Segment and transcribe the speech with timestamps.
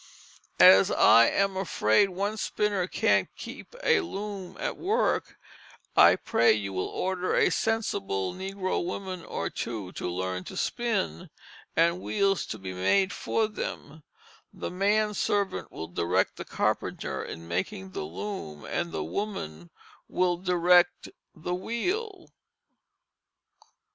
[0.59, 5.37] "As I am afraid one Spinner can't keep a Loom at work,
[5.95, 11.29] I pray you will order a Sensible Negroe woman or two to learn to spin,
[11.75, 14.01] and wheels to be made for them;
[14.51, 19.69] the man Servant will direct the Carpenter in making the loom and the woman
[20.07, 22.31] will direct the Wheel."